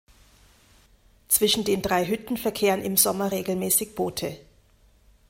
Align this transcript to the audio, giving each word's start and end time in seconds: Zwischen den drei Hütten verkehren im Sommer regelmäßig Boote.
Zwischen 1.27 1.63
den 1.63 1.83
drei 1.83 2.07
Hütten 2.07 2.35
verkehren 2.35 2.81
im 2.81 2.97
Sommer 2.97 3.31
regelmäßig 3.31 3.93
Boote. 3.93 4.35